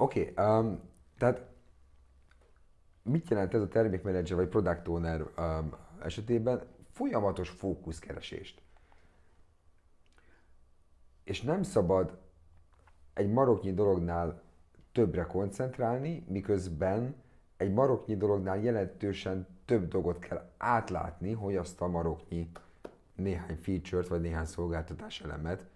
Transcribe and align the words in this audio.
Oké, 0.00 0.30
okay, 0.30 0.58
um, 0.58 0.80
tehát 1.16 1.46
mit 3.02 3.28
jelent 3.30 3.54
ez 3.54 3.60
a 3.60 3.68
termékmenedzser 3.68 4.36
vagy 4.36 4.48
product 4.48 4.88
owner 4.88 5.20
um, 5.38 5.74
esetében? 6.02 6.62
Folyamatos 6.90 7.48
fókuszkeresést. 7.48 8.62
És 11.24 11.42
nem 11.42 11.62
szabad 11.62 12.18
egy 13.14 13.30
maroknyi 13.30 13.74
dolognál 13.74 14.42
többre 14.92 15.26
koncentrálni, 15.26 16.24
miközben 16.28 17.14
egy 17.56 17.72
maroknyi 17.72 18.16
dolognál 18.16 18.58
jelentősen 18.58 19.46
több 19.64 19.88
dolgot 19.88 20.18
kell 20.18 20.50
átlátni, 20.56 21.32
hogy 21.32 21.56
azt 21.56 21.80
a 21.80 21.86
maroknyi 21.86 22.50
néhány 23.14 23.56
feature-t 23.56 24.08
vagy 24.08 24.20
néhány 24.20 24.44
szolgáltatás 24.44 25.20
elemet 25.20 25.66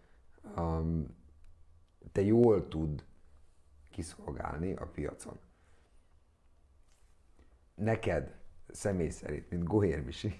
um, 0.56 1.16
te 2.12 2.20
jól 2.20 2.68
tud 2.68 3.04
kiszolgálni 3.92 4.74
a 4.74 4.86
piacon. 4.86 5.38
Neked 7.74 8.34
személy 8.68 9.08
szerint, 9.08 9.50
mint 9.50 9.64
Gohér 9.64 10.04
Misi, 10.04 10.34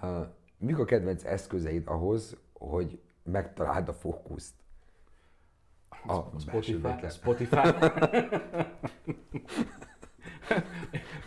mik 0.58 0.78
a 0.78 0.84
kedvenc 0.84 1.24
eszközeid 1.24 1.86
ahhoz, 1.86 2.36
hogy 2.52 3.02
megtaláld 3.22 3.88
a 3.88 3.92
fókuszt? 3.92 4.54
A, 6.06 6.12
a 6.12 6.32
Spotify. 6.38 7.08
Spotify. 7.08 7.56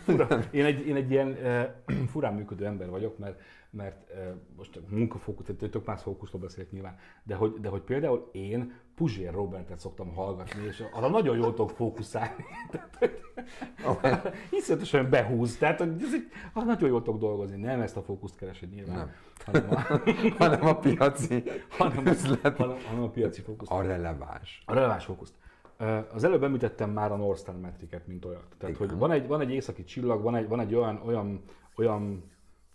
Fura. 0.04 0.26
Én, 0.50 0.64
egy, 0.64 0.86
én 0.86 0.96
egy 0.96 1.10
ilyen 1.10 1.28
uh, 1.28 1.96
furán 2.12 2.34
működő 2.34 2.64
ember 2.64 2.90
vagyok, 2.90 3.18
mert 3.18 3.40
mert 3.70 4.10
uh, 4.10 4.34
most 4.56 4.80
munkafókusz, 4.88 5.46
tehát 5.46 5.70
tök 5.72 5.84
más 5.84 6.02
fókuszról 6.02 6.40
beszélek 6.40 6.70
nyilván, 6.70 6.96
de 7.22 7.34
hogy, 7.34 7.54
de 7.60 7.68
hogy 7.68 7.80
például 7.80 8.28
én 8.32 8.72
Puzsér 8.94 9.32
Robertet 9.32 9.78
szoktam 9.78 10.14
hallgatni, 10.14 10.64
és 10.64 10.82
arra 10.92 11.08
nagyon 11.08 11.36
jól 11.36 11.54
tudok 11.54 11.70
fókuszálni. 11.70 12.44
Hiszletesen 14.50 15.10
behúz, 15.10 15.56
tehát 15.56 15.78
hogy 15.78 16.02
ez 16.02 16.14
egy, 16.14 16.28
arra 16.52 16.66
nagyon 16.66 16.88
jól 16.88 17.02
tudok 17.02 17.20
dolgozni. 17.20 17.56
Nem 17.56 17.80
ezt 17.80 17.96
a 17.96 18.02
fókuszt 18.02 18.36
keresed 18.36 18.70
nyilván, 18.70 18.96
nem. 18.96 19.10
hanem 19.44 19.70
a, 19.70 20.00
hanem 20.44 20.66
a 20.66 20.78
piaci 20.78 21.42
hanem, 21.68 22.06
üzlet. 22.06 22.56
hanem, 22.56 22.76
hanem 22.86 23.02
a 23.02 23.08
piaci 23.08 23.40
fókusz. 23.40 23.70
A 23.70 23.82
releváns. 23.82 24.62
A 24.66 24.74
releváns 24.74 25.04
fókuszt. 25.04 25.34
Az 26.12 26.24
előbb 26.24 26.42
említettem 26.42 26.90
már 26.90 27.12
a 27.12 27.16
North 27.16 27.40
Star 27.40 27.58
metriket, 27.60 28.06
mint 28.06 28.24
olyat. 28.24 28.54
Tehát, 28.58 28.74
Igen. 28.74 28.88
hogy 28.88 28.98
van 28.98 29.10
egy, 29.10 29.26
van 29.26 29.40
egy 29.40 29.50
északi 29.50 29.84
csillag, 29.84 30.22
van 30.22 30.36
egy, 30.36 30.48
van 30.48 30.60
egy 30.60 30.74
olyan, 30.74 31.02
olyan, 31.04 31.42
olyan, 31.76 32.30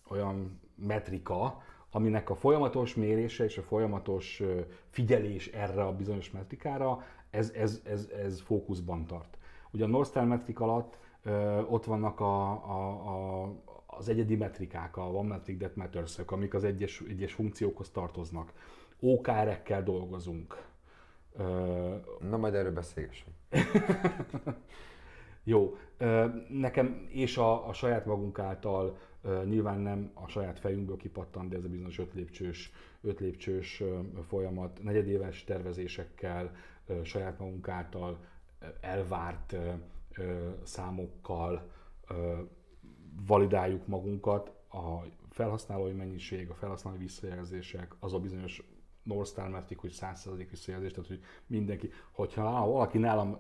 olyan 0.08 0.60
metrika, 0.76 1.64
aminek 1.92 2.30
a 2.30 2.36
folyamatos 2.36 2.96
mérése 2.96 3.44
és 3.44 3.58
a 3.58 3.62
folyamatos 3.62 4.44
figyelés 4.90 5.48
erre 5.48 5.84
a 5.84 5.96
bizonyos 5.96 6.32
metrikára, 6.32 7.04
ez, 7.30 7.52
ez, 7.56 7.82
ez, 7.84 8.10
ez 8.24 8.42
fókuszban 8.42 9.06
tart. 9.06 9.38
Ugye 9.72 9.84
a 9.84 9.88
North 9.88 10.10
Star 10.10 10.26
metrik 10.26 10.60
alatt 10.60 10.98
ö, 11.24 11.62
ott 11.62 11.86
vannak 11.86 12.20
a, 12.20 12.50
a, 12.52 12.90
a, 13.44 13.54
az 13.86 14.10
egyedi 14.10 14.36
metrikák, 14.36 14.98
a 14.98 15.02
One 15.02 15.28
Metric 15.28 15.58
That 15.58 15.76
matters 15.76 16.20
amik 16.26 16.54
az 16.54 16.64
egyes, 16.64 17.04
egyes 17.10 17.34
funkciókhoz 17.34 17.90
tartoznak. 17.90 18.54
OKR-ekkel 19.00 19.84
dolgozunk. 19.84 20.68
Na 22.20 22.38
majd 22.38 22.54
erről 22.54 22.74
beszélgessünk. 22.74 23.36
Jó, 25.44 25.78
nekem 26.50 27.08
és 27.10 27.38
a, 27.38 27.68
a 27.68 27.74
saját 27.74 28.06
magunk 28.06 28.40
által 28.40 28.98
nyilván 29.46 29.80
nem 29.80 30.12
a 30.14 30.28
saját 30.28 30.60
fejünkből 30.60 30.98
kipattan, 30.98 31.50
de 31.50 31.58
ez 31.58 31.64
a 31.64 31.70
bizonyos 31.70 32.00
öt 32.00 32.14
lépcsős, 32.14 32.72
öt 33.02 33.20
lépcsős 33.20 33.84
folyamat, 34.28 34.84
negyedéves 34.84 35.44
tervezésekkel, 35.44 36.56
saját 37.04 37.40
magunk 37.40 37.68
által 37.68 38.18
elvárt 38.82 39.56
számokkal 40.64 41.72
validáljuk 43.28 43.88
magunkat, 43.88 44.52
a 44.72 45.06
felhasználói 45.30 45.92
mennyiség, 45.92 46.50
a 46.50 46.54
felhasználói 46.54 47.00
visszajelzések, 47.00 47.96
az 48.00 48.14
a 48.14 48.20
bizonyos 48.20 48.64
North 49.04 49.30
Star 49.30 49.50
metrik, 49.50 49.78
hogy 49.78 49.96
100% 50.02 50.48
visszajelzés, 50.50 50.92
tehát 50.92 51.08
hogy 51.08 51.22
mindenki, 51.48 51.90
hogyha 52.12 52.68
valaki 52.68 52.98
nálam 52.98 53.38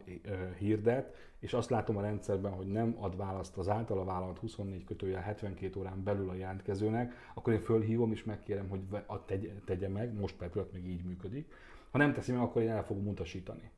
hirdet, 0.58 1.16
és 1.40 1.54
azt 1.54 1.70
látom 1.70 1.98
a 1.98 2.02
rendszerben, 2.02 2.52
hogy 2.52 2.68
nem 2.68 2.96
ad 3.00 3.18
választ 3.18 3.58
az 3.58 3.70
általa 3.70 4.04
vállalat 4.04 4.38
24 4.38 4.84
kötője 4.84 5.20
72 5.20 5.80
órán 5.80 6.04
belül 6.04 6.30
a 6.30 6.34
jelentkezőnek, 6.34 7.14
akkor 7.34 7.54
én 7.54 7.62
fölhívom 7.62 8.12
és 8.12 8.24
megkérem, 8.24 8.70
hogy 8.70 8.82
tegye, 9.26 9.50
tegye 9.66 9.90
meg, 9.90 10.14
most 10.14 10.36
per 10.36 10.50
még 10.74 10.88
így 10.88 11.04
működik. 11.04 11.54
Ha 11.92 11.98
nem 11.98 12.14
teszi 12.14 12.32
meg, 12.32 12.42
akkor 12.42 12.62
én 12.62 12.70
el 12.70 12.84
fogom 12.84 13.08
utasítani. 13.08 13.72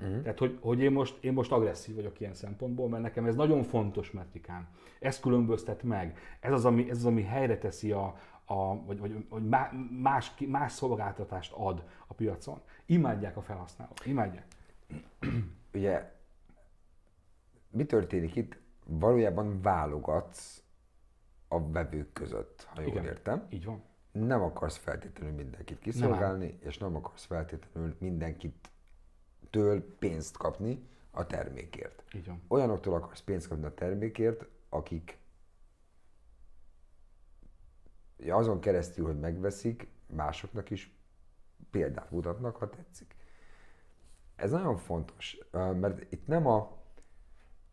Uh-huh. 0.00 0.22
Tehát, 0.22 0.38
hogy, 0.38 0.58
hogy 0.60 0.80
én, 0.80 0.92
most, 0.92 1.24
én 1.24 1.32
most 1.32 1.52
agresszív 1.52 1.94
vagyok 1.94 2.20
ilyen 2.20 2.34
szempontból, 2.34 2.88
mert 2.88 3.02
nekem 3.02 3.24
ez 3.24 3.34
nagyon 3.34 3.62
fontos 3.62 4.10
metrikán. 4.10 4.68
Ez 5.00 5.20
különböztet 5.20 5.82
meg. 5.82 6.18
Ez 6.40 6.52
az, 6.52 6.64
ami, 6.64 6.90
ez 6.90 6.96
az, 6.96 7.04
ami 7.04 7.22
helyre 7.22 7.58
teszi 7.58 7.92
a, 7.92 8.16
a, 8.46 8.84
vagy, 8.84 8.98
vagy, 8.98 9.28
vagy 9.28 9.48
más, 9.90 10.34
más 10.46 10.72
szolgáltatást 10.72 11.52
ad 11.52 11.84
a 12.06 12.14
piacon. 12.14 12.60
Imádják 12.86 13.36
a 13.36 13.42
felhasználók, 13.42 14.06
imádják. 14.06 14.46
Ugye, 15.74 16.14
mi 17.70 17.84
történik 17.84 18.34
itt? 18.36 18.58
Valójában 18.84 19.62
válogatsz 19.62 20.62
a 21.48 21.70
vevők 21.70 22.12
között, 22.12 22.66
ha 22.74 22.80
jól 22.80 22.90
Igen, 22.90 23.04
értem. 23.04 23.46
Így 23.50 23.64
van. 23.64 23.82
Nem 24.12 24.42
akarsz 24.42 24.76
feltétlenül 24.76 25.34
mindenkit 25.34 25.78
kiszolgálni, 25.78 26.46
nem 26.46 26.58
és 26.60 26.78
nem 26.78 26.96
akarsz 26.96 27.24
feltétlenül 27.24 27.96
mindenkit 27.98 28.70
től 29.50 29.96
pénzt 29.98 30.36
kapni 30.36 30.88
a 31.10 31.26
termékért. 31.26 32.04
Így 32.14 32.26
van. 32.26 32.42
Olyanoktól 32.48 32.94
akarsz 32.94 33.20
pénzt 33.20 33.48
kapni 33.48 33.64
a 33.64 33.74
termékért, 33.74 34.46
akik 34.68 35.18
azon 38.28 38.60
keresztül, 38.60 39.06
hogy 39.06 39.20
megveszik, 39.20 39.88
másoknak 40.06 40.70
is 40.70 40.96
példát 41.70 42.10
mutatnak, 42.10 42.56
ha 42.56 42.68
tetszik. 42.68 43.16
Ez 44.36 44.50
nagyon 44.50 44.76
fontos, 44.76 45.38
mert 45.52 46.12
itt 46.12 46.26
nem 46.26 46.46
a, 46.46 46.72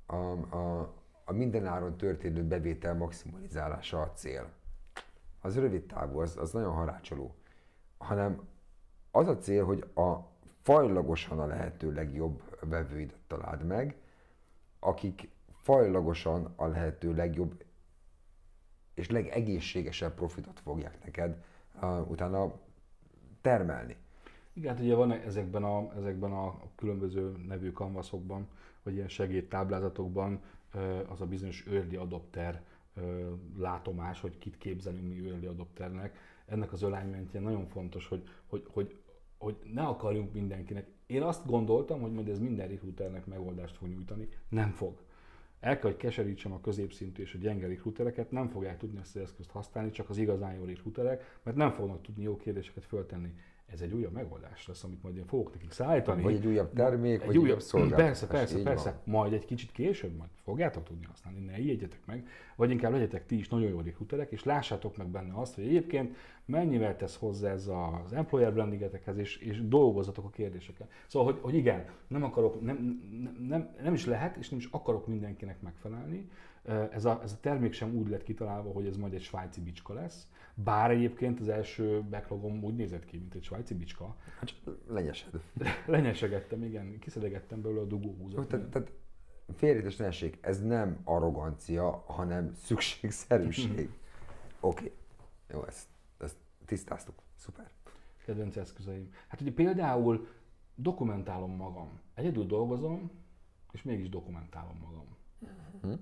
a, 0.06 0.16
a, 0.56 0.94
a 1.24 1.34
mindenáron 1.34 1.98
történő 1.98 2.44
bevétel 2.44 2.96
maximalizálása 2.96 4.02
a 4.02 4.12
cél. 4.12 4.50
Az 5.42 5.60
rövid 5.60 5.86
távú, 5.86 6.20
az, 6.20 6.38
az 6.38 6.52
nagyon 6.52 6.74
harácsoló. 6.74 7.36
Hanem 7.98 8.48
az 9.12 9.28
a 9.28 9.38
cél, 9.38 9.66
hogy 9.66 9.86
a 9.96 10.18
fajlagosan 10.62 11.40
a 11.40 11.46
lehető 11.46 11.94
legjobb 11.94 12.58
vevőidet 12.62 13.20
találd 13.28 13.66
meg, 13.66 13.98
akik 14.80 15.30
fajlagosan 15.52 16.54
a 16.56 16.68
lehető 16.68 17.14
legjobb 17.14 17.64
és 18.94 19.10
legegészségesebb 19.10 20.14
profitot 20.14 20.60
fogják 20.60 21.04
neked 21.04 21.44
uh, 21.82 22.10
utána 22.10 22.54
termelni. 23.42 23.96
Igen, 24.54 24.74
hát 24.74 24.84
ugye 24.84 24.96
van 24.96 25.12
ezekben 25.12 25.64
a, 25.64 25.94
ezekben 25.98 26.32
a 26.32 26.60
különböző 26.76 27.36
nevű 27.48 27.72
kanvaszokban, 27.72 28.48
vagy 28.84 28.94
ilyen 28.94 29.08
segédtáblázatokban 29.08 30.42
az 31.08 31.22
a 31.22 31.26
bizonyos 31.26 31.66
early 31.66 31.96
adopter 31.96 32.62
látomás, 33.58 34.22
hogy 34.22 34.38
kit 34.38 34.58
képzelünk 34.58 35.08
mi 35.08 35.30
early 35.30 35.46
adopternek. 35.46 36.18
Ennek 36.46 36.72
az 36.72 36.84
alignmentje 36.84 37.40
nagyon 37.40 37.68
fontos, 37.68 38.08
hogy, 38.08 38.24
hogy, 38.48 38.66
hogy, 38.72 38.98
hogy 39.38 39.56
ne 39.74 39.82
akarjunk 39.82 40.34
mindenkinek. 40.34 40.88
Én 41.06 41.22
azt 41.22 41.46
gondoltam, 41.46 42.02
hogy 42.02 42.12
majd 42.12 42.30
ez 42.30 42.40
minden 42.40 42.68
recruiternek 42.68 43.26
megoldást 43.26 43.78
fog 43.78 43.88
nyújtani. 43.88 44.30
Nem 44.50 44.72
fog 44.72 45.02
el 45.64 45.80
kell, 45.80 45.90
hogy 45.92 46.00
keserítsem 46.00 46.52
a 46.52 46.62
középszintű 46.62 47.22
és 47.22 47.34
a 47.34 47.38
gyenge 47.38 47.68
recruitereket, 47.68 48.32
nem 48.32 48.50
fogják 48.50 48.78
tudni 48.78 49.00
ezt 49.00 49.16
az 49.16 49.22
eszközt 49.22 49.50
használni, 49.50 49.92
csak 49.92 50.10
az 50.10 50.18
igazán 50.18 50.54
jó 50.54 50.64
recruiterek, 50.66 51.40
mert 51.44 51.58
nem 51.58 51.72
fognak 51.72 52.02
tudni 52.02 52.24
jó 52.24 52.38
kérdéseket 52.38 52.86
föltenni. 52.86 53.34
Ez 53.74 53.82
egy 53.82 53.94
újabb 53.94 54.14
megoldás 54.14 54.68
lesz, 54.68 54.84
amit 54.84 55.04
majd 55.04 55.18
én 55.18 55.26
fogok 55.26 55.54
nekik 55.54 55.72
szállítani. 55.72 56.22
Vagy 56.22 56.36
egy 56.36 56.48
újabb 56.48 56.74
termék, 56.74 57.22
egy 57.22 57.26
vagy 57.26 57.38
újabb 57.38 57.62
szolgáltatás. 57.62 58.06
Persze, 58.06 58.28
persze, 58.28 58.62
persze. 58.62 58.90
Van. 58.90 59.16
Majd 59.16 59.34
egy 59.34 59.46
kicsit 59.46 59.72
később 59.72 60.16
majd 60.18 60.30
fogjátok 60.44 60.84
tudni 60.84 61.06
használni, 61.06 61.40
ne 61.40 61.60
ijedjetek 61.60 62.00
meg. 62.06 62.28
Vagy 62.56 62.72
inkább 62.72 62.92
legyetek 62.92 63.26
ti 63.26 63.38
is 63.38 63.50
nagyon 63.50 63.70
jó 63.70 63.82
recruiterek, 63.82 64.32
és 64.32 64.44
lássátok 64.44 64.98
meg 64.98 65.08
benne 65.08 65.34
azt, 65.34 65.56
hogy 65.56 65.64
egyébként 65.64 66.16
mennyivel 66.46 66.96
tesz 66.96 67.16
hozzá 67.16 67.52
ez 67.52 67.70
az 68.04 68.14
employer 68.14 68.54
brandingetekhez, 68.54 69.18
és, 69.18 69.38
és 69.38 69.68
dolgozzatok 69.68 70.26
a 70.26 70.30
kérdéseken. 70.30 70.88
Szóval, 71.08 71.32
hogy, 71.32 71.42
hogy 71.42 71.56
igen, 71.56 71.86
nem 72.08 72.24
akarok, 72.24 72.62
nem, 72.62 73.02
nem, 73.22 73.46
nem, 73.48 73.76
nem 73.84 73.94
is 73.94 74.06
lehet, 74.06 74.36
és 74.36 74.50
nem 74.50 74.60
is 74.60 74.68
akarok 74.72 75.08
mindenkinek 75.08 75.62
megfelelni. 75.62 76.30
Ez 76.92 77.06
a, 77.06 77.20
ez 77.24 77.32
a 77.32 77.40
termék 77.40 77.74
sem 77.74 77.96
úgy 77.96 78.10
lett 78.10 78.24
kitalálva, 78.24 78.72
hogy 78.72 78.86
ez 78.86 78.98
majd 78.98 79.14
egy 79.14 79.22
svájci 79.22 79.62
bicska 79.62 79.94
lesz, 79.94 80.28
bár 80.54 80.92
egyébként 80.92 81.40
az 81.40 81.50
első 81.50 82.02
backlogom 82.02 82.64
úgy 82.64 82.76
nézett 82.76 83.06
ki, 83.06 83.18
mint 83.18 83.34
egy 83.34 83.44
svájci 83.44 83.74
bicska. 83.74 84.16
Hát 84.40 84.54
lenyesed. 84.88 85.42
Lenyesegettem, 85.86 86.64
igen, 86.64 87.00
kiszedegettem 87.00 87.62
belőle 87.62 87.82
a 87.82 87.86
dugóhúzat. 87.86 88.48
Tehát, 88.48 88.70
tehát 88.70 88.92
félreértés 89.56 89.96
ne 89.96 90.10
ez 90.42 90.62
nem 90.62 91.00
arrogancia, 91.04 92.04
hanem 92.06 92.54
szükségszerűség. 92.54 93.90
Oké, 94.60 94.86
okay. 94.86 94.92
jó, 95.52 95.66
ezt, 95.66 95.88
ezt 96.18 96.38
tisztáztuk. 96.66 97.16
Szuper. 97.36 97.70
Kedvenc 98.26 98.56
eszközeim. 98.56 99.14
Hát 99.28 99.42
ugye 99.42 99.52
például 99.52 100.28
dokumentálom 100.76 101.56
magam. 101.56 102.00
Egyedül 102.14 102.46
dolgozom, 102.46 103.12
és 103.72 103.84
mégis 103.84 104.10
dokumentálom 104.10 104.78
magam. 104.78 105.06
Uh-huh. 105.82 106.00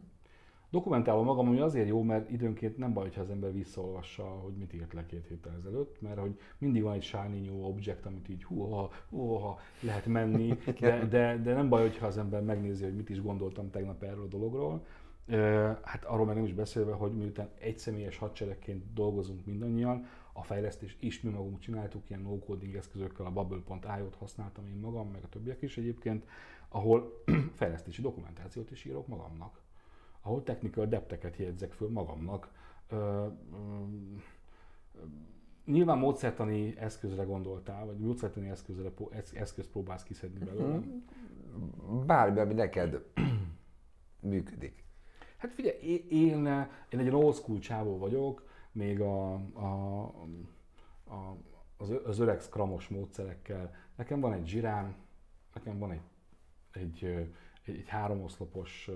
Dokumentálom 0.72 1.26
magam, 1.26 1.48
ami 1.48 1.60
azért 1.60 1.88
jó, 1.88 2.02
mert 2.02 2.30
időnként 2.30 2.78
nem 2.78 2.94
baj, 2.94 3.12
ha 3.16 3.22
az 3.22 3.30
ember 3.30 3.54
visszaolvassa, 3.54 4.24
hogy 4.24 4.54
mit 4.54 4.74
írt 4.74 4.94
le 4.94 5.06
két 5.06 5.28
héttel 5.28 5.54
ezelőtt, 5.60 6.02
mert 6.02 6.20
hogy 6.20 6.40
mindig 6.58 6.84
van 6.84 6.94
egy 6.94 7.04
shiny 7.04 7.42
new 7.46 7.64
object, 7.64 8.06
amit 8.06 8.30
így 8.30 8.44
hú, 8.44 8.88
hú, 9.10 9.40
lehet 9.82 10.06
menni, 10.06 10.58
de, 10.80 11.06
de, 11.06 11.38
de, 11.38 11.54
nem 11.54 11.70
baj, 11.70 11.98
ha 11.98 12.06
az 12.06 12.18
ember 12.18 12.42
megnézi, 12.42 12.84
hogy 12.84 12.96
mit 12.96 13.10
is 13.10 13.22
gondoltam 13.22 13.70
tegnap 13.70 14.04
erről 14.04 14.24
a 14.24 14.28
dologról. 14.28 14.86
Hát 15.82 16.04
arról 16.06 16.26
meg 16.26 16.36
nem 16.36 16.44
is 16.44 16.54
beszélve, 16.54 16.94
hogy 16.94 17.12
miután 17.12 17.50
egyszemélyes 17.60 18.18
hadseregként 18.18 18.94
dolgozunk 18.94 19.46
mindannyian, 19.46 20.06
a 20.34 20.44
fejlesztést 20.44 21.04
is 21.04 21.22
mi 21.22 21.30
magunk 21.30 21.60
csináltuk, 21.60 22.10
ilyen 22.10 22.22
no-coding 22.22 22.76
eszközökkel, 22.76 23.26
a 23.26 23.32
bubble.io-t 23.32 24.16
használtam 24.16 24.68
én 24.68 24.80
magam, 24.80 25.08
meg 25.08 25.24
a 25.24 25.30
többiek 25.30 25.62
is 25.62 25.78
egyébként, 25.78 26.26
ahol 26.70 27.24
fejlesztési 27.60 28.02
dokumentációt 28.02 28.72
is 28.72 28.86
írok 28.86 29.08
magamnak 29.08 29.62
ahol 30.22 30.44
technical 30.44 30.86
depteket 30.86 31.36
jegyzek 31.36 31.72
föl 31.72 31.90
magamnak. 31.90 32.52
Ö, 32.90 32.96
ö, 32.96 33.28
nyilván 35.66 35.98
módszertani 35.98 36.78
eszközre 36.78 37.24
gondoltál, 37.24 37.86
vagy 37.86 37.98
módszertani 37.98 38.50
eszközre, 38.50 38.92
eszközt 39.34 39.70
próbálsz 39.70 40.04
kiszedni 40.04 40.46
belőle? 40.46 40.78
Mhm. 40.78 42.06
Bármi, 42.06 42.40
ami 42.40 42.54
neked 42.54 43.04
működik. 44.20 44.84
Hát 45.38 45.54
figyelj, 45.54 45.78
én, 46.10 46.46
én 46.90 47.00
egy 47.00 47.10
old 47.10 47.36
school 47.36 47.60
csávó 47.60 47.98
vagyok, 47.98 48.50
még 48.72 49.02
a, 49.02 49.34
a, 49.54 50.02
a, 51.04 51.38
az, 51.78 51.94
az 52.06 52.20
öreg 52.20 52.40
scrumos 52.40 52.88
módszerekkel. 52.88 53.76
Nekem 53.96 54.20
van 54.20 54.34
egy 54.34 54.48
zsirám, 54.48 54.96
nekem 55.54 55.80
van 55.80 55.92
egy, 55.92 56.02
egy, 56.72 57.04
egy, 57.66 57.76
egy 57.76 57.88
háromoszlopos 57.88 58.90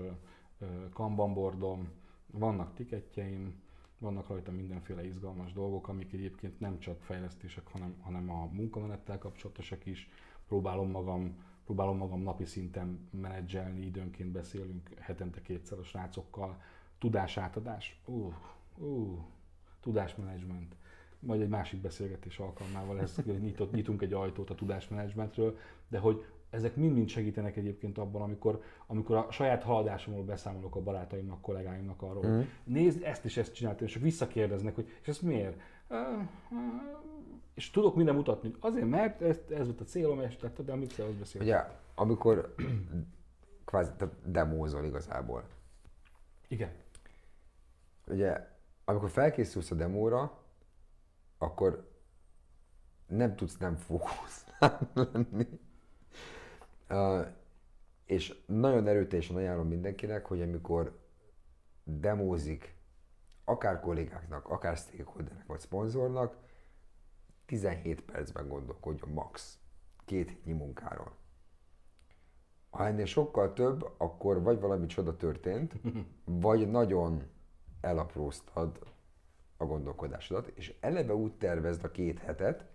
kanbanbordom, 0.92 1.88
vannak 2.26 2.74
tiketjeim, 2.74 3.62
vannak 3.98 4.28
rajta 4.28 4.50
mindenféle 4.50 5.06
izgalmas 5.06 5.52
dolgok, 5.52 5.88
amik 5.88 6.12
egyébként 6.12 6.60
nem 6.60 6.78
csak 6.78 7.02
fejlesztések, 7.02 7.66
hanem, 7.66 7.94
hanem 8.00 8.30
a 8.30 8.48
munkamenettel 8.52 9.18
kapcsolatosak 9.18 9.86
is. 9.86 10.08
Próbálom 10.46 10.90
magam, 10.90 11.44
próbálom 11.64 11.96
magam 11.96 12.22
napi 12.22 12.44
szinten 12.44 13.08
menedzselni, 13.10 13.84
időnként 13.86 14.30
beszélünk 14.30 14.90
hetente 14.98 15.42
kétszer 15.42 15.78
a 15.78 15.82
srácokkal. 15.84 16.62
Tudásátadás, 16.98 18.00
uh, 18.04 18.34
uh, 18.76 19.18
tudásmenedzsment. 19.80 20.76
Majd 21.18 21.40
egy 21.40 21.48
másik 21.48 21.80
beszélgetés 21.80 22.38
alkalmával 22.38 23.00
ez, 23.00 23.16
nyitott, 23.24 23.72
nyitunk 23.72 24.02
egy 24.02 24.12
ajtót 24.12 24.50
a 24.50 24.54
tudásmenedzsmentről, 24.54 25.58
de 25.88 25.98
hogy 25.98 26.24
ezek 26.56 26.76
mind-mind 26.76 27.08
segítenek 27.08 27.56
egyébként 27.56 27.98
abban, 27.98 28.22
amikor, 28.22 28.62
amikor 28.86 29.16
a 29.16 29.26
saját 29.30 29.62
haladásomról 29.62 30.24
beszámolok 30.24 30.76
a 30.76 30.80
barátaimnak, 30.80 31.40
kollégáimnak 31.40 32.02
arról, 32.02 32.26
mm. 32.26 32.40
nézd, 32.64 33.02
ezt 33.02 33.24
is 33.24 33.36
ezt 33.36 33.54
csináltam, 33.54 33.86
és 33.86 33.94
visszakérdeznek, 33.94 34.74
hogy 34.74 34.88
és 35.02 35.08
ezt 35.08 35.22
miért? 35.22 35.60
És 37.54 37.70
tudok 37.70 37.96
minden 37.96 38.14
mutatni, 38.14 38.54
azért, 38.60 38.88
mert 38.88 39.22
ez, 39.22 39.40
ez 39.50 39.66
volt 39.66 39.80
a 39.80 39.84
célom, 39.84 40.20
és 40.20 40.36
tehát, 40.36 40.64
de 40.64 40.72
amit 40.72 40.98
az 40.98 41.14
beszél. 41.18 41.42
Ugye, 41.42 41.64
amikor 41.94 42.54
kvázi 43.64 43.90
demózol 44.24 44.84
igazából. 44.84 45.44
Igen. 46.48 46.70
Ugye, 48.06 48.48
amikor 48.84 49.10
felkészülsz 49.10 49.70
a 49.70 49.74
demóra, 49.74 50.42
akkor 51.38 51.90
nem 53.06 53.36
tudsz 53.36 53.56
nem 53.56 53.76
fókuszálni 53.76 54.86
lenni. 54.94 55.48
És 58.04 58.42
nagyon 58.46 58.86
erőteljesen 58.86 59.36
ajánlom 59.36 59.68
mindenkinek, 59.68 60.26
hogy 60.26 60.42
amikor 60.42 60.98
demózik, 61.84 62.74
akár 63.44 63.80
kollégáknak, 63.80 64.48
akár 64.48 64.76
stakeholdernek 64.76 65.46
vagy 65.46 65.60
szponzornak, 65.60 66.36
17 67.46 68.00
percben 68.04 68.48
gondolkodjon 68.48 69.10
max. 69.10 69.58
Két 70.04 70.28
hétnyi 70.28 70.52
munkáról. 70.52 71.16
Ha 72.70 72.86
ennél 72.86 73.04
sokkal 73.04 73.52
több, 73.52 73.94
akkor 73.96 74.42
vagy 74.42 74.60
valami 74.60 74.86
csoda 74.86 75.16
történt, 75.16 75.74
vagy 76.24 76.70
nagyon 76.70 77.22
elapróztad 77.80 78.78
a 79.56 79.64
gondolkodásodat, 79.64 80.46
és 80.46 80.76
eleve 80.80 81.14
úgy 81.14 81.32
tervezd 81.32 81.84
a 81.84 81.90
két 81.90 82.18
hetet, 82.18 82.66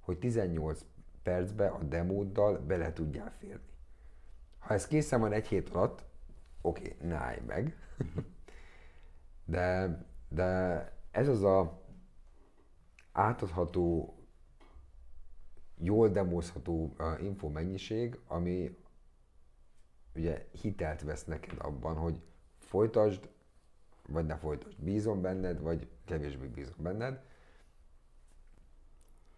hogy 0.00 0.18
18 0.18 0.84
percbe 1.26 1.66
a 1.68 1.82
demóddal 1.82 2.58
bele 2.58 2.92
tudjál 2.92 3.32
férni. 3.38 3.74
Ha 4.58 4.74
ez 4.74 4.86
készen 4.86 5.20
van 5.20 5.32
egy 5.32 5.46
hét 5.46 5.68
alatt, 5.68 6.04
oké, 6.60 6.94
okay, 6.94 7.08
ne 7.08 7.14
állj 7.14 7.40
meg. 7.46 7.76
de, 9.54 9.98
de 10.28 10.44
ez 11.10 11.28
az 11.28 11.42
a 11.42 11.82
átadható, 13.12 14.16
jól 15.78 16.08
demózható 16.08 16.94
uh, 16.98 17.22
info 17.22 17.48
mennyiség, 17.48 18.18
ami 18.26 18.78
ugye 20.14 20.48
hitelt 20.52 21.02
vesz 21.02 21.24
neked 21.24 21.58
abban, 21.58 21.96
hogy 21.96 22.22
folytasd, 22.58 23.30
vagy 24.08 24.26
ne 24.26 24.36
folytasd. 24.36 24.82
Bízom 24.82 25.20
benned, 25.20 25.60
vagy 25.60 25.88
kevésbé 26.04 26.46
bízom 26.46 26.82
benned. 26.82 27.24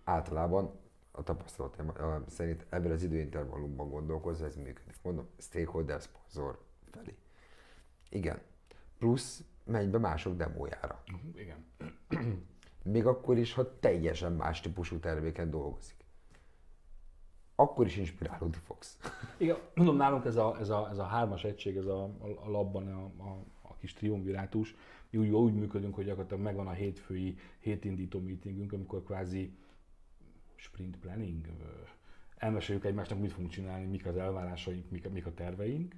Általában 0.05 0.87
a 1.19 1.23
tapasztalatom 1.23 1.93
szerint 2.27 2.67
ebben 2.69 2.91
az 2.91 3.03
időintervallumban 3.03 3.89
gondolkozva 3.89 4.47
ez 4.47 4.57
működik. 4.57 4.95
Mondom, 5.03 5.29
stakeholder 5.39 6.01
sponsor 6.01 6.59
felé. 6.91 7.17
Igen. 8.09 8.41
Plusz 8.99 9.45
menj 9.65 9.87
be 9.87 9.99
mások 9.99 10.37
demójára. 10.37 11.03
Uh-huh, 11.13 11.41
igen. 11.41 11.65
Még 12.83 13.07
akkor 13.07 13.39
is, 13.39 13.53
ha 13.53 13.79
teljesen 13.79 14.33
más 14.33 14.61
típusú 14.61 14.99
terméken 14.99 15.51
dolgozik. 15.51 15.97
Akkor 17.55 17.87
is 17.87 17.97
inspirálódni 17.97 18.59
fogsz. 18.65 18.99
Igen, 19.39 19.57
mondom, 19.75 19.97
nálunk 19.97 20.25
ez 20.25 20.37
a, 20.37 20.57
ez 20.61 20.69
a, 20.69 20.89
ez 20.91 20.99
a 20.99 21.05
hármas 21.05 21.45
egység, 21.45 21.77
ez 21.77 21.87
a, 21.87 22.03
a 22.45 22.51
labban 22.51 22.89
a, 22.93 23.23
a, 23.23 23.45
a 23.63 23.77
kis 23.77 23.93
triumvirátus, 23.93 24.75
mi 25.11 25.19
úgy, 25.19 25.29
úgy 25.29 25.55
működünk, 25.55 25.95
hogy 25.95 26.05
gyakorlatilag 26.05 26.43
megvan 26.43 26.67
a 26.67 26.73
hétfői 26.73 27.39
hétindító 27.59 28.21
meetingünk, 28.21 28.73
amikor 28.73 29.05
kvázi 29.05 29.57
sprint 30.59 30.97
planning, 30.97 31.47
elmeséljük 32.37 32.85
egymásnak, 32.85 33.21
mit 33.21 33.33
fogunk 33.33 33.51
csinálni, 33.51 33.87
mik 33.87 34.07
az 34.07 34.17
elvárásaink, 34.17 34.91
mik, 34.91 35.09
mik 35.09 35.27
a 35.27 35.35
terveink, 35.35 35.95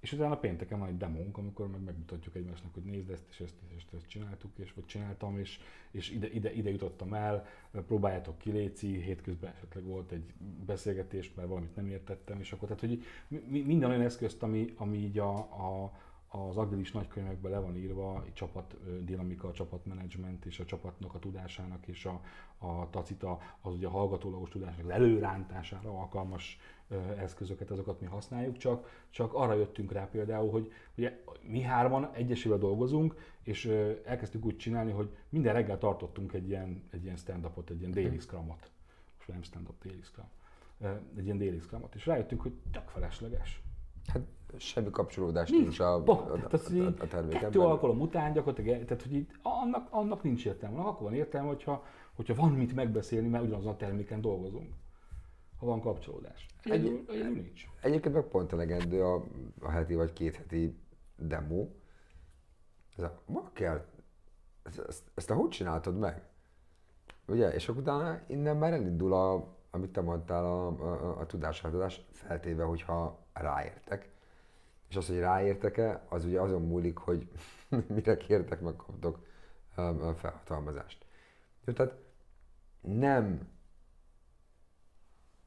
és 0.00 0.12
utána 0.12 0.36
pénteken 0.36 0.78
van 0.78 0.88
egy 0.88 0.96
demónk, 0.96 1.38
amikor 1.38 1.68
meg 1.68 1.80
megmutatjuk 1.80 2.34
egymásnak, 2.34 2.74
hogy 2.74 2.82
nézd 2.82 3.10
ezt 3.10 3.24
és 3.30 3.40
ezt 3.40 3.54
és 3.68 3.76
ezt, 3.76 3.94
ezt 3.94 4.08
csináltuk, 4.08 4.50
és 4.58 4.72
vagy 4.72 4.86
csináltam, 4.86 5.38
és, 5.38 5.58
és 5.90 6.10
ide, 6.10 6.30
ide, 6.30 6.52
ide 6.52 6.70
jutottam 6.70 7.14
el, 7.14 7.46
próbáljátok 7.70 8.38
ki, 8.38 8.50
Léci, 8.50 9.00
hétközben 9.00 9.52
esetleg 9.56 9.84
volt 9.84 10.12
egy 10.12 10.32
beszélgetés, 10.66 11.34
mert 11.34 11.48
valamit 11.48 11.76
nem 11.76 11.86
értettem, 11.86 12.40
és 12.40 12.52
akkor 12.52 12.68
tehát, 12.68 12.80
hogy 12.80 13.04
minden 13.64 13.90
olyan 13.90 14.02
eszközt, 14.02 14.42
ami, 14.42 14.72
ami 14.76 14.96
így 14.96 15.18
a, 15.18 15.36
a, 15.38 15.92
az 16.28 16.56
agilis 16.56 16.92
nagykönyvekben 16.92 17.50
le 17.50 17.58
van 17.58 17.76
írva 17.76 18.22
egy 18.26 18.32
csapat 18.32 18.76
dinamika, 19.04 19.48
a 19.48 19.52
csapatmenedzsment 19.52 20.44
és 20.44 20.60
a 20.60 20.64
csapatnak 20.64 21.14
a 21.14 21.18
tudásának 21.18 21.86
és 21.86 22.04
a, 22.04 22.20
a 22.58 22.90
tacita, 22.90 23.38
az 23.60 23.74
ugye 23.74 23.86
a 23.86 23.90
hallgatólagos 23.90 24.48
tudásnak 24.48 24.90
előrántására 24.90 25.98
alkalmas 25.98 26.58
eszközöket, 27.16 27.70
azokat 27.70 28.00
mi 28.00 28.06
használjuk, 28.06 28.56
csak, 28.56 29.06
csak 29.10 29.34
arra 29.34 29.54
jöttünk 29.54 29.92
rá 29.92 30.08
például, 30.10 30.50
hogy 30.50 30.72
ugye 30.96 31.22
mi 31.42 31.60
hárman 31.60 32.10
egyesével 32.12 32.58
dolgozunk, 32.58 33.14
és 33.42 33.64
elkezdtük 34.04 34.44
úgy 34.44 34.56
csinálni, 34.56 34.90
hogy 34.92 35.16
minden 35.28 35.52
reggel 35.52 35.78
tartottunk 35.78 36.32
egy 36.32 36.48
ilyen, 36.48 36.82
egy 36.90 37.04
ilyen 37.04 37.16
stand-upot, 37.16 37.70
egy 37.70 37.80
ilyen 37.80 37.90
daily 37.90 38.18
scrumot. 38.18 38.70
Most 39.16 39.28
nem 39.28 39.42
stand-up, 39.42 39.82
daily 39.82 40.02
scrum. 40.02 40.28
Egy 41.16 41.24
ilyen 41.24 41.38
daily 41.38 41.58
scrumot, 41.58 41.94
és 41.94 42.06
rájöttünk, 42.06 42.40
hogy 42.40 42.52
tök 42.72 42.88
felesleges. 42.88 43.62
Hát 44.12 44.22
semmi 44.56 44.90
kapcsolódás 44.90 45.50
nincs, 45.50 45.62
nincs 45.62 45.80
a, 45.80 45.94
a, 45.94 46.10
a, 46.10 46.32
a, 46.32 46.94
a 46.98 47.06
terméken. 47.06 47.40
Kettő 47.40 47.60
alkalom 47.60 48.00
után 48.00 48.32
gyakorlatilag, 48.32 48.84
tehát 48.84 49.02
hogy 49.02 49.12
itt 49.12 49.30
annak, 49.42 49.88
annak 49.90 50.22
nincs 50.22 50.46
értelme. 50.46 50.80
Akkor 50.80 51.02
van 51.02 51.14
értelme, 51.14 51.48
hogyha, 51.48 51.84
hogyha 52.14 52.34
van 52.34 52.52
mit 52.52 52.74
megbeszélni, 52.74 53.28
mert 53.28 53.44
ugyanazon 53.44 53.72
a 53.72 53.76
terméken 53.76 54.20
dolgozunk. 54.20 54.74
Ha 55.58 55.66
van 55.66 55.80
kapcsolódás. 55.80 56.46
Egyedül, 56.62 57.04
egy, 57.08 57.14
egyedül 57.14 57.42
nincs. 57.42 57.66
Egyébként 57.82 58.14
meg 58.14 58.24
pont 58.24 58.52
elegendő 58.52 59.04
a, 59.04 59.24
a 59.60 59.70
heti 59.70 59.94
vagy 59.94 60.12
két 60.12 60.36
heti 60.36 60.78
demo. 61.16 61.66
Ez 62.96 63.04
a, 63.04 63.20
ma 63.26 63.50
kell, 63.52 63.84
ezt, 64.62 64.78
ezt, 64.78 65.02
ezt 65.14 65.30
hogy 65.30 65.48
csináltad 65.48 65.98
meg? 65.98 66.22
Ugye? 67.26 67.54
És 67.54 67.68
akkor 67.68 67.80
utána 67.80 68.20
innen 68.26 68.56
már 68.56 68.72
elindul 68.72 69.12
a, 69.12 69.56
amit 69.70 69.92
te 69.92 70.00
mondtál, 70.00 70.44
a, 70.44 70.66
a, 70.66 71.18
a 71.20 71.26
tudásátadás, 71.26 72.06
feltéve, 72.12 72.62
hogyha 72.62 73.18
ráértek. 73.32 74.10
És 74.88 74.96
az, 74.96 75.06
hogy 75.06 75.18
ráértek-e, 75.18 76.02
az 76.08 76.24
ugye 76.24 76.40
azon 76.40 76.62
múlik, 76.62 76.98
hogy 76.98 77.28
mire 77.94 78.16
kértek, 78.16 78.60
meg 78.60 78.76
kaptok 78.76 79.26
felhatalmazást. 80.14 81.06
Tehát 81.74 81.94
nem 82.80 83.48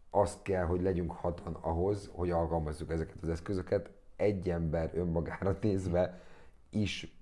azt 0.10 0.42
kell, 0.42 0.66
hogy 0.66 0.82
legyünk 0.82 1.12
hatan 1.12 1.54
ahhoz, 1.54 2.10
hogy 2.14 2.32
alkalmazzuk 2.32 2.92
ezeket 2.92 3.22
az 3.22 3.30
eszközöket. 3.30 3.92
Egy 4.16 4.50
ember 4.50 4.92
önmagára 4.94 5.58
nézve 5.62 6.22
is 6.70 7.20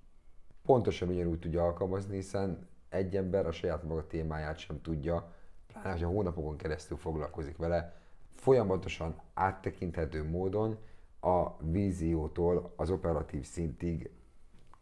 pontosan 0.62 1.08
ugyanúgy 1.08 1.38
tudja 1.38 1.64
alkalmazni, 1.64 2.14
hiszen 2.14 2.68
egy 2.88 3.16
ember 3.16 3.46
a 3.46 3.52
saját 3.52 3.82
maga 3.82 4.06
témáját 4.06 4.58
sem 4.58 4.82
tudja, 4.82 5.32
pláne, 5.72 5.92
hogy 5.92 6.02
a 6.02 6.08
hónapokon 6.08 6.56
keresztül 6.56 6.96
foglalkozik 6.96 7.56
vele, 7.56 8.00
folyamatosan 8.34 9.20
áttekinthető 9.34 10.28
módon 10.28 10.78
a 11.20 11.56
víziótól 11.62 12.72
az 12.76 12.90
operatív 12.90 13.44
szintig 13.44 14.10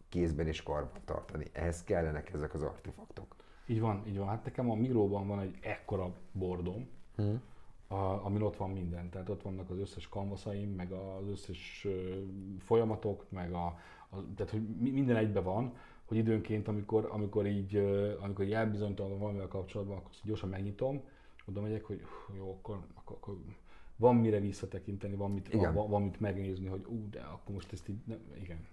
kézben 0.08 0.46
és 0.46 0.62
karban 0.62 1.00
tartani. 1.04 1.44
Ehhez 1.52 1.84
kellenek 1.84 2.32
ezek 2.32 2.54
az 2.54 2.62
artefaktok. 2.62 3.36
Így 3.66 3.80
van, 3.80 4.02
így 4.06 4.18
van. 4.18 4.28
Hát 4.28 4.44
nekem 4.44 4.70
a 4.70 4.74
Miróban 4.74 5.26
van 5.26 5.40
egy 5.40 5.58
ekkora 5.60 6.12
bordom, 6.32 6.88
hmm. 7.16 7.42
a, 7.86 8.24
amin 8.24 8.42
ott 8.42 8.56
van 8.56 8.70
minden. 8.70 9.10
Tehát 9.10 9.28
ott 9.28 9.42
vannak 9.42 9.70
az 9.70 9.78
összes 9.78 10.08
kanvaszaim, 10.08 10.70
meg 10.70 10.92
az 10.92 11.28
összes 11.28 11.86
folyamatok, 12.58 13.26
meg 13.28 13.52
a, 13.52 13.66
a, 14.10 14.34
tehát 14.36 14.52
hogy 14.52 14.68
minden 14.92 15.16
egybe 15.16 15.40
van, 15.40 15.72
hogy 16.08 16.16
időnként, 16.16 16.68
amikor, 16.68 17.08
amikor 17.10 17.46
így, 17.46 17.76
amikor 18.20 18.44
így 18.44 18.52
elbizonytalan 18.52 19.18
valamivel 19.18 19.48
kapcsolatban, 19.48 19.96
akkor 19.96 20.10
gyorsan 20.24 20.48
megnyitom, 20.48 21.02
oda 21.48 21.60
megyek, 21.60 21.84
hogy 21.84 22.00
jó, 22.36 22.50
akkor, 22.50 22.78
akkor, 22.94 23.16
akkor 23.16 23.36
van 23.96 24.16
mire 24.16 24.40
visszatekinteni, 24.40 25.14
van 25.14 25.30
mit, 25.30 25.54
igen. 25.54 25.74
van, 25.74 25.90
van 25.90 26.02
mit 26.02 26.20
megnézni, 26.20 26.66
hogy 26.66 26.84
ú, 26.86 27.08
de 27.10 27.20
akkor 27.20 27.54
most 27.54 27.72
ezt 27.72 27.88
így, 27.88 28.00
nem, 28.04 28.18
igen. 28.40 28.66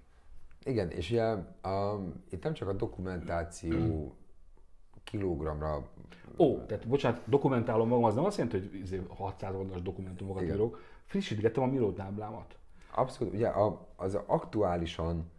Igen, 0.64 0.90
és 0.90 1.12
ugye 1.12 1.24
a, 1.62 2.00
itt 2.30 2.44
nem 2.44 2.54
csak 2.54 2.68
a 2.68 2.74
dokumentáció 2.74 4.16
kilogramra... 5.04 5.90
Ó, 6.38 6.66
tehát 6.66 6.88
bocsánat, 6.88 7.22
dokumentálom 7.26 7.88
magam, 7.88 8.04
az 8.04 8.16
nem 8.16 8.26
azt 8.26 8.38
jelenti, 8.38 8.58
hogy 8.58 9.06
600 9.08 9.50
izé 9.50 9.60
oldalas 9.60 9.82
dokumentumokat 9.82 10.42
Igen. 10.42 10.56
írok, 10.56 10.80
frissítgettem 11.06 11.64
a 11.64 11.66
Miro 11.66 11.92
táblámat. 11.92 12.58
Abszolút, 12.96 13.34
ugye 13.34 13.48
a, 13.48 13.88
az 13.96 14.16
aktuálisan 14.26 15.32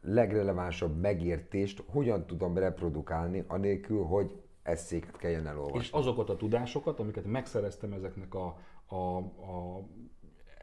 legrelevánsabb 0.00 1.00
megértést 1.00 1.82
hogyan 1.86 2.26
tudom 2.26 2.58
reprodukálni, 2.58 3.44
anélkül, 3.46 4.02
hogy 4.04 4.42
eszéket 4.62 5.16
kelljen 5.16 5.46
elolvasni. 5.46 5.78
És 5.78 5.90
azokat 5.90 6.30
a 6.30 6.36
tudásokat, 6.36 7.00
amiket 7.00 7.24
megszereztem 7.24 7.92
ezeknek 7.92 8.34
a, 8.34 8.56
a, 8.86 9.16
a 9.16 9.82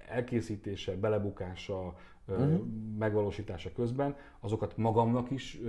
elkészítése, 0.07 0.95
belebukása, 0.95 1.95
uh-huh. 2.27 2.61
megvalósítása 2.97 3.71
közben, 3.71 4.15
azokat 4.39 4.77
magamnak 4.77 5.31
is 5.31 5.59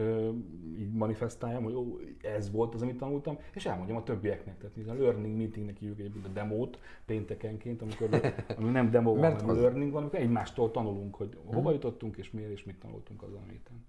így 0.79 0.93
manifestáljam, 0.93 1.63
hogy 1.63 1.75
ó, 1.75 1.99
ez 2.23 2.51
volt 2.51 2.75
az, 2.75 2.83
amit 2.83 2.99
tanultam, 2.99 3.39
és 3.55 3.67
elmondjam 3.67 3.97
a 3.97 4.03
többieknek. 4.03 4.59
Tehát 4.59 4.89
a 4.89 5.03
learning 5.03 5.37
meetingnek 5.37 5.77
hívjuk 5.77 5.99
egyébként 5.99 6.27
a 6.27 6.29
demót 6.29 6.79
péntekenként, 7.05 7.83
amikor 7.83 8.09
ami 8.59 8.71
nem 8.71 8.91
demo 8.91 9.15
van, 9.15 9.33
hanem 9.33 9.49
az... 9.49 9.61
learning 9.61 9.93
van, 9.93 10.03
amikor 10.03 10.19
egymástól 10.19 10.71
tanulunk, 10.71 11.15
hogy 11.15 11.39
hova 11.45 11.59
uh-huh. 11.59 11.73
jutottunk, 11.73 12.17
és 12.17 12.31
miért, 12.31 12.51
és 12.51 12.65
mit 12.65 12.79
tanultunk 12.79 13.23
azon 13.23 13.43
a 13.47 13.51
héten. 13.51 13.85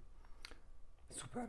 Szuper. 1.08 1.48